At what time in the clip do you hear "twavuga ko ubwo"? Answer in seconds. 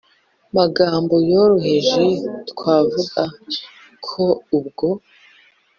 2.49-4.89